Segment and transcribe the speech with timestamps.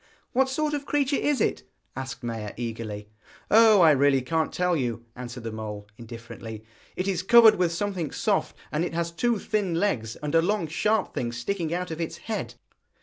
[0.33, 1.61] 'What sort of creature is it?'
[1.95, 3.09] asked Maia eagerly.
[3.51, 6.63] 'Oh, I really can't tell you,' answered the mole, indifferently;
[6.95, 10.65] 'it is covered with something soft, and it has two thin legs, and a long
[10.65, 12.55] sharp thing sticking out of its head.'